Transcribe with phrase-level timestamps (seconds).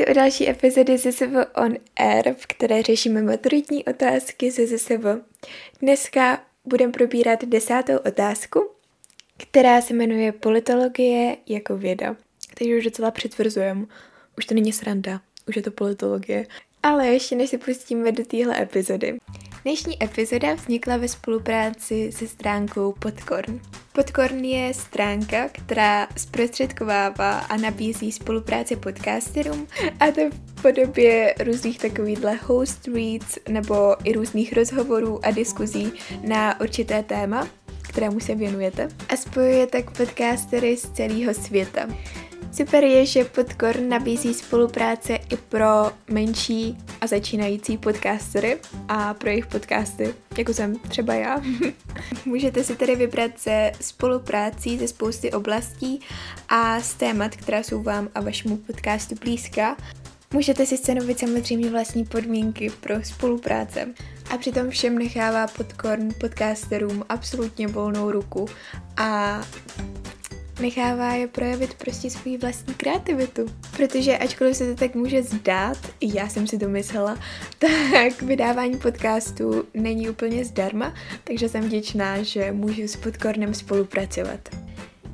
[0.00, 5.04] Vítejte u další epizody ZSV On Air, v které řešíme maturitní otázky ze ZSV.
[5.80, 8.70] Dneska budeme probírat desátou otázku,
[9.36, 12.16] která se jmenuje Politologie jako věda.
[12.58, 13.88] Takže už docela přetvrzujem.
[14.38, 16.46] Už to není sranda, už je to politologie.
[16.82, 19.18] Ale ještě než se pustíme do téhle epizody.
[19.62, 23.60] Dnešní epizoda vznikla ve spolupráci se stránkou Podkorn.
[23.92, 29.66] Podkorn je stránka, která zprostředkovává a nabízí spolupráci podcasterům
[30.00, 35.92] a to v podobě různých takovýchhle host reads nebo i různých rozhovorů a diskuzí
[36.26, 37.48] na určité téma,
[37.82, 41.88] kterému se věnujete a spojuje tak podcastery z celého světa.
[42.52, 49.46] Super je, že Podkorn nabízí spolupráce i pro menší a začínající podcastery a pro jejich
[49.46, 51.42] podcasty, jako jsem třeba já.
[52.24, 56.00] Můžete si tedy vybrat se spoluprácí ze spousty oblastí
[56.48, 59.76] a z témat, která jsou vám a vašemu podcastu blízká.
[60.34, 63.88] Můžete si stanovit samozřejmě vlastní podmínky pro spolupráce
[64.30, 68.46] a přitom všem nechává Podkorn podcasterům absolutně volnou ruku
[68.96, 69.40] a
[70.60, 73.46] nechává je projevit prostě svou vlastní kreativitu.
[73.76, 75.78] Protože ačkoliv se to tak může zdát,
[76.14, 77.18] já jsem si to myslela,
[77.58, 80.94] tak vydávání podcastu není úplně zdarma,
[81.24, 84.69] takže jsem vděčná, že můžu s Podkornem spolupracovat.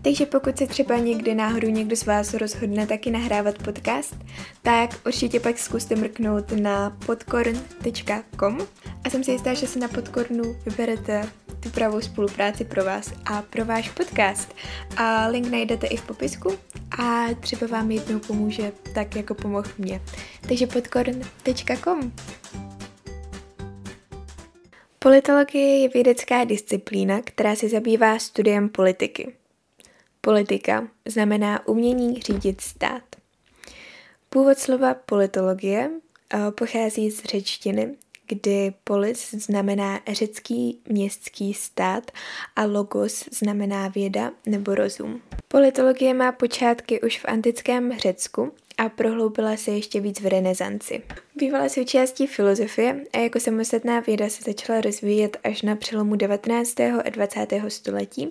[0.07, 4.17] Takže pokud se třeba někdy náhodou někdo z vás rozhodne taky nahrávat podcast,
[4.63, 8.59] tak určitě pak zkuste mrknout na podkorn.com
[9.05, 11.29] a jsem si jistá, že si na Podkornu vyberete
[11.61, 14.55] tu pravou spolupráci pro vás a pro váš podcast.
[14.97, 16.53] A link najdete i v popisku
[16.99, 20.01] a třeba vám jednou pomůže tak, jako pomohl mě.
[20.49, 22.13] Takže podkorn.com
[24.99, 29.33] Politologie je vědecká disciplína, která se zabývá studiem politiky.
[30.27, 33.03] Politika znamená umění řídit stát.
[34.29, 35.91] Původ slova politologie
[36.35, 37.97] eh, pochází z řečtiny
[38.29, 42.11] kdy polis znamená řecký městský stát
[42.57, 45.23] a logos znamená věda nebo rozum.
[45.49, 51.03] Politologie má počátky už v antickém Řecku a prohloubila se ještě víc v renesanci.
[51.35, 56.81] Bývala součástí filozofie a jako samostatná věda se začala rozvíjet až na přelomu 19.
[56.81, 57.47] a 20.
[57.69, 58.29] století,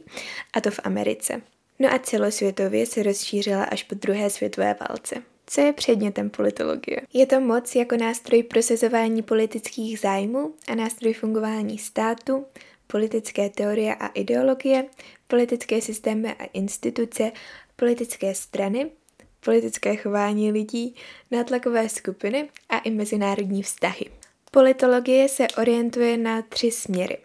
[0.53, 1.41] a to v Americe.
[1.79, 5.23] No a celosvětově se rozšířila až po druhé světové válce.
[5.47, 7.01] Co je předmětem politologie?
[7.13, 12.45] Je to moc jako nástroj prosazování politických zájmů a nástroj fungování státu,
[12.87, 14.85] politické teorie a ideologie,
[15.27, 17.31] politické systémy a instituce,
[17.75, 18.91] politické strany,
[19.39, 20.95] politické chování lidí,
[21.31, 24.05] nátlakové skupiny a i mezinárodní vztahy.
[24.51, 27.17] Politologie se orientuje na tři směry.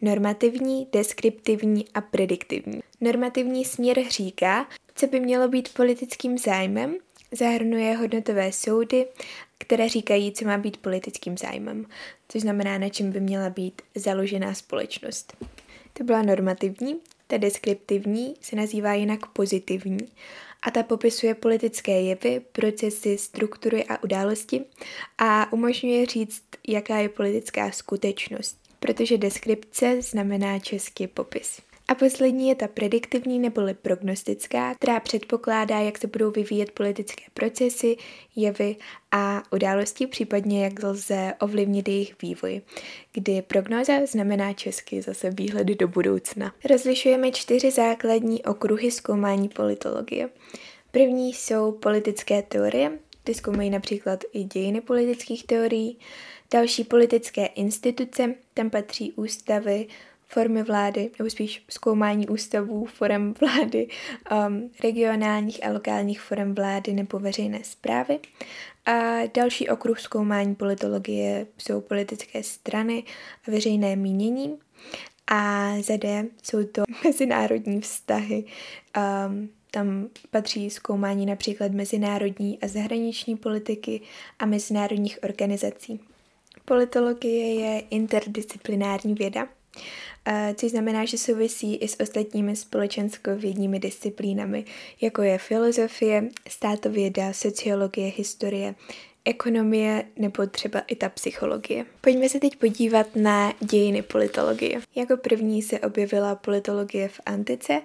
[0.00, 2.80] Normativní, deskriptivní a prediktivní.
[3.00, 6.96] Normativní směr říká, co by mělo být politickým zájmem,
[7.32, 9.06] Zahrnuje hodnotové soudy,
[9.58, 11.86] které říkají, co má být politickým zájmem,
[12.28, 15.36] což znamená, na čem by měla být založená společnost.
[15.92, 20.08] To byla normativní, ta deskriptivní se nazývá jinak pozitivní
[20.62, 24.64] a ta popisuje politické jevy, procesy, struktury a události
[25.18, 31.60] a umožňuje říct, jaká je politická skutečnost, protože deskripce znamená český popis.
[31.88, 37.96] A poslední je ta prediktivní neboli prognostická, která předpokládá, jak se budou vyvíjet politické procesy,
[38.36, 38.76] jevy
[39.12, 42.60] a události, případně jak lze ovlivnit jejich vývoj,
[43.12, 46.52] kdy prognóza znamená česky zase výhledy do budoucna.
[46.70, 50.28] Rozlišujeme čtyři základní okruhy zkoumání politologie.
[50.90, 55.98] První jsou politické teorie, ty zkoumají například i dějiny politických teorií,
[56.52, 59.86] další politické instituce, tam patří ústavy,
[60.26, 63.88] formy vlády, nebo spíš zkoumání ústavů, forem vlády,
[64.48, 68.18] um, regionálních a lokálních forem vlády nebo veřejné zprávy.
[68.86, 73.04] A další okruh zkoumání politologie jsou politické strany
[73.48, 74.58] a veřejné mínění.
[75.26, 78.44] A zde jsou to mezinárodní vztahy.
[79.26, 84.00] Um, tam patří zkoumání například mezinárodní a zahraniční politiky
[84.38, 86.00] a mezinárodních organizací.
[86.64, 89.48] Politologie je interdisciplinární věda
[90.54, 94.64] což znamená, že souvisí i s ostatními společenskovědními disciplínami,
[95.00, 98.74] jako je filozofie, státověda, sociologie, historie,
[99.26, 101.86] ekonomie nebo třeba i ta psychologie.
[102.00, 104.80] Pojďme se teď podívat na dějiny politologie.
[104.94, 107.82] Jako první se objevila politologie v antice,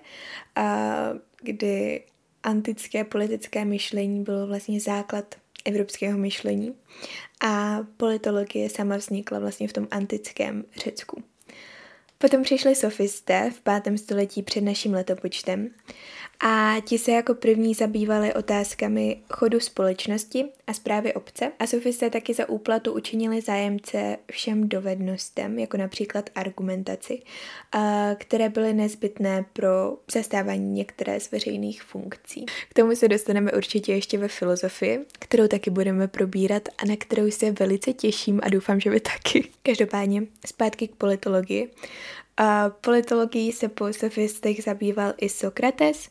[1.41, 2.03] kdy
[2.43, 5.35] antické politické myšlení bylo vlastně základ
[5.65, 6.75] evropského myšlení
[7.41, 11.23] a politologie sama vznikla vlastně v tom antickém Řecku.
[12.21, 15.69] Potom přišli sofisté v pátém století před naším letopočtem
[16.39, 22.33] a ti se jako první zabývali otázkami chodu společnosti a zprávy obce a sofisté taky
[22.33, 27.21] za úplatu učinili zájemce všem dovednostem, jako například argumentaci,
[28.17, 32.45] které byly nezbytné pro zastávání některé z veřejných funkcí.
[32.69, 37.31] K tomu se dostaneme určitě ještě ve filozofii, kterou taky budeme probírat a na kterou
[37.31, 39.49] se velice těším a doufám, že vy taky.
[39.63, 41.71] Každopádně zpátky k politologii.
[42.37, 46.09] A politologií se po sofistech zabýval i Sokrates,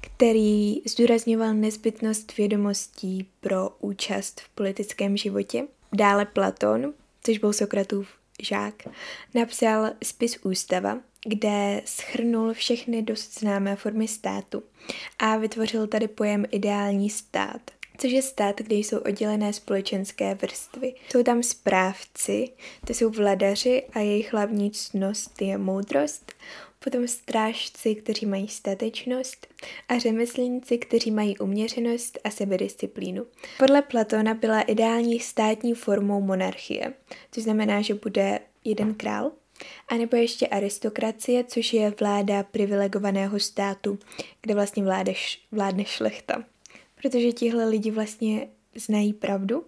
[0.00, 5.64] který zdůrazňoval nezbytnost vědomostí pro účast v politickém životě.
[5.92, 8.08] Dále Platon, což byl Sokratův
[8.42, 8.74] žák,
[9.34, 14.62] napsal spis Ústava, kde schrnul všechny dost známé formy státu
[15.18, 17.60] a vytvořil tady pojem ideální stát–
[17.98, 20.94] což je stát, kde jsou oddělené společenské vrstvy.
[21.10, 22.48] Jsou tam správci,
[22.86, 26.32] to jsou vladaři a jejich hlavní ctnost je moudrost,
[26.84, 29.46] potom strážci, kteří mají statečnost
[29.88, 33.26] a řemeslníci, kteří mají uměřenost a sebedisciplínu.
[33.58, 36.92] Podle Platona byla ideální státní formou monarchie,
[37.32, 39.32] což znamená, že bude jeden král,
[39.88, 43.98] a nebo ještě aristokracie, což je vláda privilegovaného státu,
[44.40, 46.44] kde vlastně vládeš, vládne šlechta
[47.02, 49.64] protože tihle lidi vlastně znají pravdu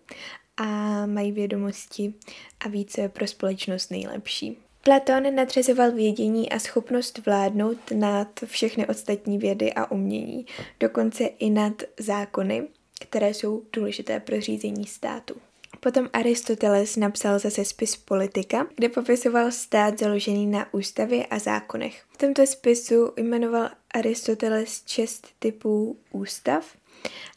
[0.57, 0.67] a
[1.07, 2.15] mají vědomosti
[2.61, 4.59] a více pro společnost nejlepší.
[4.85, 10.47] Platón nadřezoval vědění a schopnost vládnout nad všechny ostatní vědy a umění,
[10.81, 12.69] dokonce i nad zákony,
[13.01, 15.35] které jsou důležité pro řízení státu.
[15.81, 22.05] Potom Aristoteles napsal zase spis Politika, kde popisoval stát založený na ústavě a zákonech.
[22.09, 26.77] V tomto spisu jmenoval Aristoteles šest typů ústav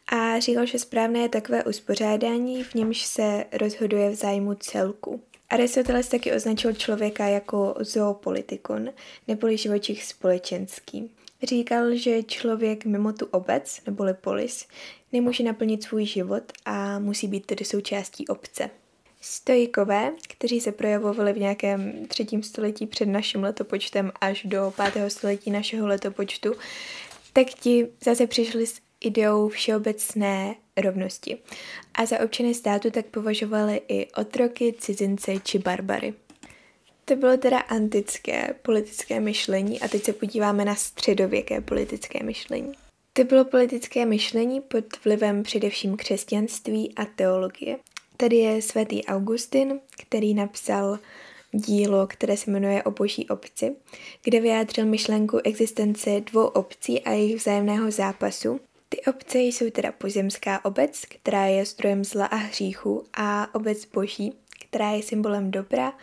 [0.08, 5.22] a říkal, že správné je takové uspořádání, v němž se rozhoduje v zájmu celku.
[5.50, 8.90] Aristoteles taky označil člověka jako zoopolitikon,
[9.28, 11.12] neboli živočich společenský.
[11.44, 14.68] Říkal, že člověk mimo tu obec, neboli polis,
[15.12, 18.70] nemůže naplnit svůj život a musí být tedy součástí obce.
[19.22, 25.52] Stoikové, kteří se projevovali v nějakém třetím století před naším letopočtem až do pátého století
[25.52, 26.54] našeho letopočtu,
[27.34, 31.38] tak ti zase přišli s ideou všeobecné rovnosti.
[31.94, 36.14] A za občany státu tak považovali i otroky, cizince či barbary.
[37.06, 42.72] To bylo teda antické politické myšlení a teď se podíváme na středověké politické myšlení.
[43.14, 47.78] To bylo politické myšlení pod vlivem především křesťanství a teologie.
[48.18, 51.00] Tady je svatý Augustin, který napsal
[51.52, 53.76] dílo, které se jmenuje O boží obci,
[54.24, 60.66] kde vyjádřil myšlenku existence dvou obcí a jejich vzájemného zápasu, ty obce jsou teda pozemská
[60.66, 64.34] obec, která je zdrojem zla a hříchu, a obec boží,
[64.68, 65.94] která je symbolem dobra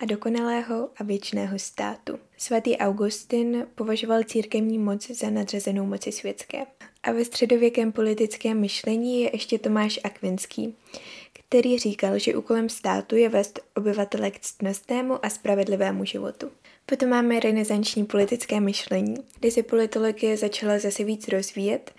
[0.00, 2.18] a dokonalého a věčného státu.
[2.38, 6.66] Svatý Augustin považoval církevní moc za nadřazenou moci světské.
[7.02, 10.76] A ve středověkém politickém myšlení je ještě Tomáš Akvinský,
[11.32, 16.50] který říkal, že úkolem státu je vést obyvatele k ctnostnému a spravedlivému životu.
[16.86, 21.94] Potom máme renesanční politické myšlení, kdy se politologie začala zase víc rozvíjet,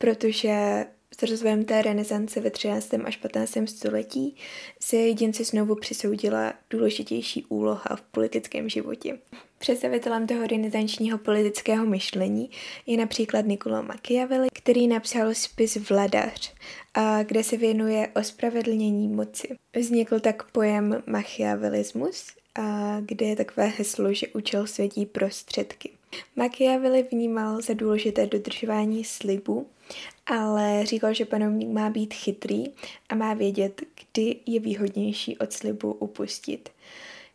[0.00, 0.86] protože
[1.18, 2.94] s rozvojem té renesance ve 13.
[3.04, 3.56] až 15.
[3.66, 4.36] století
[4.80, 9.18] se jedinci znovu přisoudila důležitější úloha v politickém životě.
[9.58, 12.50] Představitelem toho renesančního politického myšlení
[12.86, 16.54] je například Niccolo Machiavelli, který napsal spis Vladař,
[16.94, 19.48] a kde se věnuje ospravedlnění moci.
[19.76, 25.90] Vznikl tak pojem machiavelismus, a kde je takové heslo, že učil světí prostředky.
[26.36, 29.66] Machiavelli vnímal za důležité dodržování slibu,
[30.26, 32.64] ale říkal, že panovník má být chytrý
[33.08, 36.68] a má vědět, kdy je výhodnější od slibu upustit.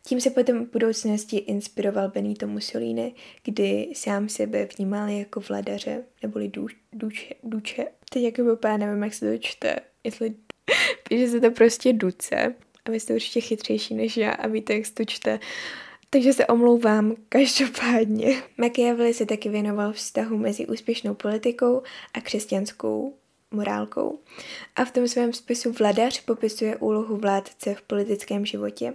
[0.06, 3.14] Tím se potom v budoucnosti inspiroval Benito Mussolini,
[3.44, 6.48] kdy sám sebe vnímal jako vladaře, neboli
[6.92, 7.86] duče, duče.
[8.10, 10.34] Teď jako úplně nevím, jak se to čte, jestli
[11.08, 12.54] píše se to prostě duce.
[12.84, 15.40] A vy jste určitě chytřejší než já a víte, jak se to čte.
[16.10, 18.42] Takže se omlouvám každopádně.
[18.58, 21.82] Machiavelli se taky věnoval vztahu mezi úspěšnou politikou
[22.14, 23.14] a křesťanskou
[23.50, 24.18] morálkou.
[24.76, 28.94] A v tom svém spisu Vladař popisuje úlohu vládce v politickém životě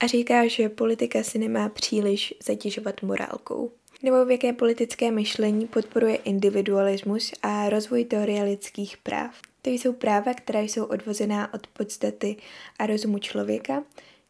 [0.00, 3.72] a říká, že politika si nemá příliš zatěžovat morálkou.
[4.02, 9.40] Nebo v jaké politické myšlení podporuje individualismus a rozvoj teorie lidských práv.
[9.62, 12.36] To jsou práva, která jsou odvozená od podstaty
[12.78, 13.84] a rozumu člověka,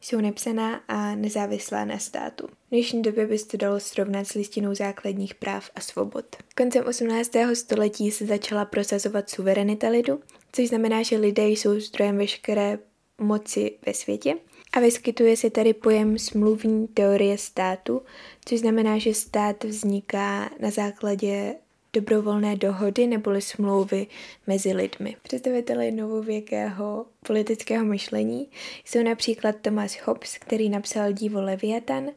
[0.07, 2.47] jsou nepsaná a nezávislá na státu.
[2.47, 6.37] V dnešní době by se to dalo srovnat s listinou základních práv a svobod.
[6.57, 7.31] Koncem 18.
[7.55, 10.21] století se začala prosazovat suverenita lidu,
[10.53, 12.79] což znamená, že lidé jsou zdrojem veškeré
[13.21, 14.35] moci ve světě
[14.73, 18.03] A vyskytuje se tady pojem smluvní teorie státu,
[18.45, 21.55] což znamená, že stát vzniká na základě
[21.97, 24.07] dobrovolné dohody neboli smlouvy
[24.47, 25.17] mezi lidmi.
[25.23, 28.49] Představitelé novověkého politického myšlení
[28.85, 32.11] jsou například Thomas Hobbes, který napsal dívo Leviathan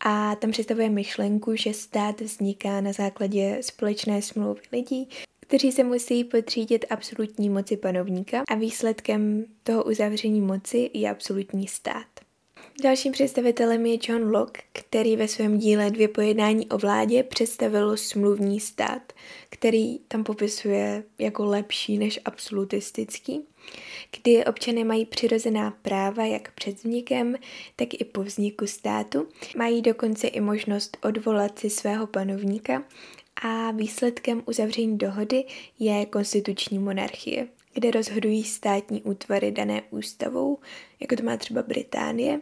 [0.00, 5.08] a tam představuje myšlenku, že stát vzniká na základě společné smlouvy lidí,
[5.40, 12.15] kteří se musí podřídit absolutní moci panovníka a výsledkem toho uzavření moci je absolutní stát.
[12.82, 18.60] Dalším představitelem je John Locke, který ve svém díle Dvě pojednání o vládě představil smluvní
[18.60, 19.12] stát,
[19.50, 23.40] který tam popisuje jako lepší než absolutistický,
[24.20, 27.36] kdy občané mají přirozená práva jak před vznikem,
[27.76, 29.28] tak i po vzniku státu.
[29.56, 32.82] Mají dokonce i možnost odvolat si svého panovníka
[33.42, 35.44] a výsledkem uzavření dohody
[35.78, 40.58] je konstituční monarchie kde rozhodují státní útvary dané ústavou,
[41.00, 42.40] jako to má třeba Británie.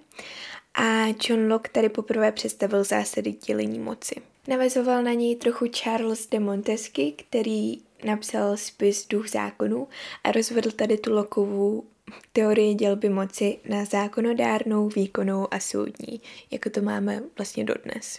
[0.75, 4.15] A John Locke tady poprvé představil zásady dělení moci.
[4.49, 9.89] Navazoval na něj trochu Charles de Montesquieu, který napsal spis Duch zákonů
[10.25, 11.85] a rozvedl tady tu Lockeovu
[12.33, 18.19] teorii dělby moci na zákonodárnou, výkonnou a soudní, jako to máme vlastně dodnes.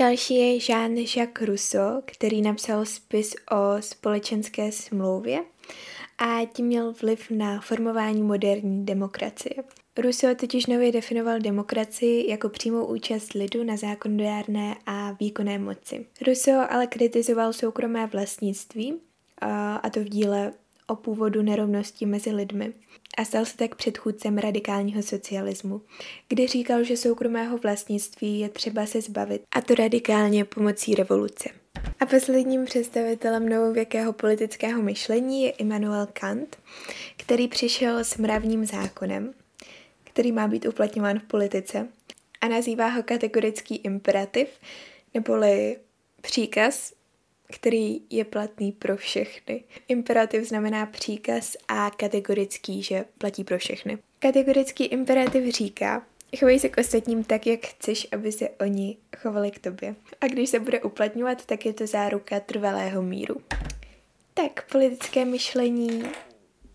[0.00, 5.44] Další je Jean-Jacques Rousseau, který napsal spis o společenské smlouvě
[6.18, 9.54] a tím měl vliv na formování moderní demokracie.
[9.98, 16.06] Rousseau totiž nově definoval demokracii jako přímou účast lidu na zákonodárné a výkonné moci.
[16.26, 19.00] Rousseau ale kritizoval soukromé vlastnictví,
[19.82, 20.52] a to v díle
[20.92, 22.72] o původu nerovnosti mezi lidmi
[23.18, 25.80] a stal se tak předchůdcem radikálního socialismu,
[26.28, 31.48] kdy říkal, že soukromého vlastnictví je třeba se zbavit, a to radikálně pomocí revoluce.
[32.00, 36.56] A posledním představitelem novověkého politického myšlení je Immanuel Kant,
[37.16, 39.34] který přišel s mravním zákonem,
[40.04, 41.88] který má být uplatňován v politice
[42.40, 44.48] a nazývá ho kategorický imperativ,
[45.14, 45.76] neboli
[46.20, 46.92] příkaz,
[47.52, 49.64] který je platný pro všechny.
[49.88, 53.98] Imperativ znamená příkaz a kategorický, že platí pro všechny.
[54.18, 56.06] Kategorický imperativ říká,
[56.38, 59.94] chovej se k ostatním tak, jak chceš, aby se oni chovali k tobě.
[60.20, 63.40] A když se bude uplatňovat, tak je to záruka trvalého míru.
[64.34, 66.02] Tak, politické myšlení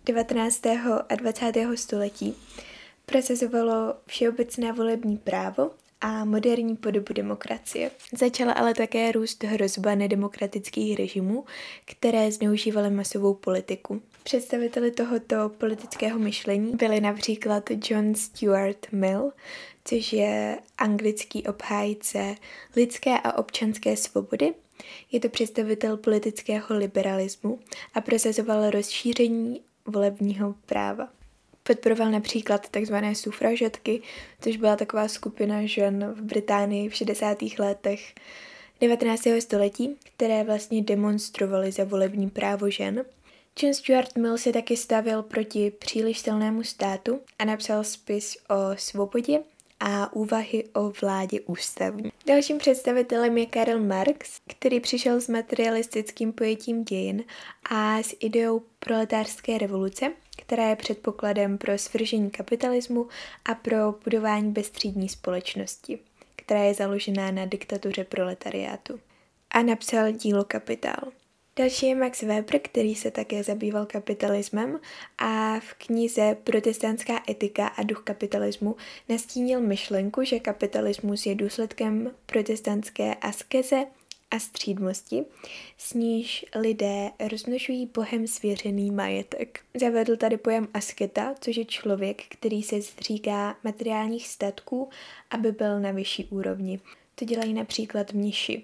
[0.05, 0.65] 19.
[1.09, 1.53] a 20.
[1.75, 2.35] století
[3.05, 7.91] procesovalo všeobecné volební právo a moderní podobu demokracie.
[8.17, 11.45] Začala ale také růst hrozba nedemokratických režimů,
[11.85, 14.01] které zneužívaly masovou politiku.
[14.23, 19.31] Představiteli tohoto politického myšlení byli například John Stuart Mill,
[19.85, 22.35] což je anglický obhájce
[22.75, 24.53] lidské a občanské svobody.
[25.11, 27.59] Je to představitel politického liberalismu
[27.93, 31.16] a prosazoval rozšíření volebního práva.
[31.67, 32.95] Podporoval například tzv.
[33.13, 34.01] sufražetky,
[34.41, 37.37] což byla taková skupina žen v Británii v 60.
[37.59, 38.13] letech
[38.81, 39.27] 19.
[39.39, 43.05] století, které vlastně demonstrovaly za volební právo žen.
[43.61, 49.39] John Stuart Mill se taky stavil proti příliš silnému státu a napsal spis o svobodě
[49.79, 52.11] a úvahy o vládě ústavní.
[52.27, 57.23] Dalším představitelem je Karl Marx, který přišel s materialistickým pojetím dějin
[57.69, 63.07] a s ideou proletářské revoluce, která je předpokladem pro svržení kapitalismu
[63.45, 65.99] a pro budování bezstřídní společnosti,
[66.35, 68.99] která je založená na diktatuře proletariátu.
[69.51, 71.11] A napsal dílo Kapitál.
[71.55, 74.79] Další je Max Weber, který se také zabýval kapitalismem
[75.17, 78.75] a v knize Protestantská etika a duch kapitalismu
[79.09, 83.85] nastínil myšlenku, že kapitalismus je důsledkem protestantské askeze
[84.31, 85.25] a střídmosti,
[85.77, 89.59] s níž lidé roznožují bohem svěřený majetek.
[89.79, 94.89] Zavedl tady pojem asketa, což je člověk, který se zříká materiálních statků,
[95.29, 96.79] aby byl na vyšší úrovni.
[97.15, 98.63] To dělají například mniši.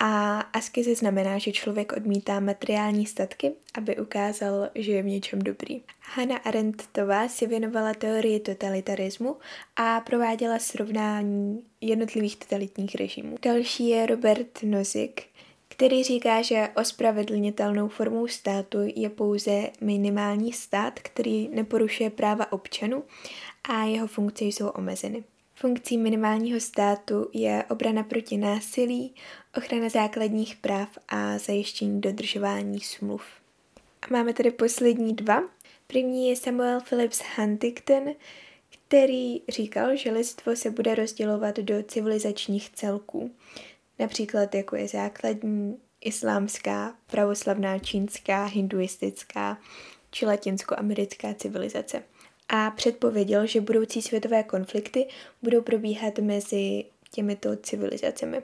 [0.00, 5.82] A askeze znamená, že člověk odmítá materiální statky, aby ukázal, že je v něčem dobrý.
[6.00, 9.36] Hannah Arendtová si věnovala teorii totalitarismu
[9.76, 13.36] a prováděla srovnání jednotlivých totalitních režimů.
[13.42, 15.20] Další je Robert Nozick,
[15.68, 23.04] který říká, že ospravedlnitelnou formou státu je pouze minimální stát, který neporušuje práva občanů
[23.68, 25.24] a jeho funkce jsou omezeny.
[25.62, 29.14] Funkcí minimálního státu je obrana proti násilí,
[29.56, 33.22] ochrana základních práv a zajištění dodržování smluv.
[34.02, 35.42] A máme tady poslední dva.
[35.86, 38.14] První je Samuel Phillips Huntington,
[38.70, 43.30] který říkal, že lidstvo se bude rozdělovat do civilizačních celků,
[43.98, 49.58] například jako je základní islámská, pravoslavná, čínská, hinduistická
[50.10, 52.02] či latinskoamerická civilizace.
[52.48, 55.08] A předpověděl, že budoucí světové konflikty
[55.42, 58.42] budou probíhat mezi těmito civilizacemi.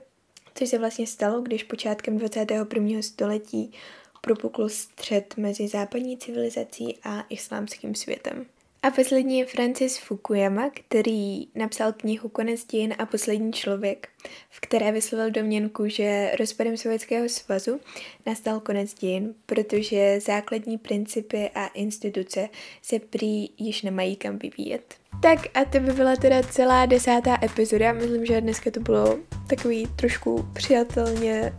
[0.55, 3.02] Což se vlastně stalo, když počátkem 21.
[3.02, 3.73] století
[4.21, 8.47] propukl střed mezi západní civilizací a islámským světem.
[8.82, 14.08] A poslední je Francis Fukuyama, který napsal knihu Konec dějin a poslední člověk,
[14.50, 17.80] v které vyslovil domněnku, že rozpadem Sovětského svazu
[18.26, 22.49] nastal konec dějin, protože základní principy a instituce
[22.82, 24.94] se prý již nemají kam vyvíjet.
[25.23, 27.92] Tak a to by byla teda celá desátá epizoda.
[27.92, 29.18] Myslím, že dneska to bylo
[29.49, 31.54] takový trošku přijatelně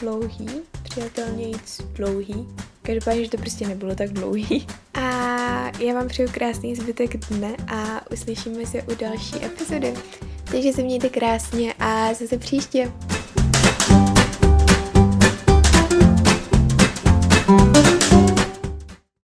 [0.00, 0.48] dlouhý,
[0.82, 2.46] přijatelnějíc dlouhý.
[2.82, 4.66] Každopádně, že to prostě nebylo tak dlouhý.
[4.94, 5.02] A
[5.78, 9.94] já vám přeju krásný zbytek dne a uslyšíme se u další epizody.
[10.44, 12.92] Takže se mějte krásně a zase příště.
[17.52, 18.31] thank you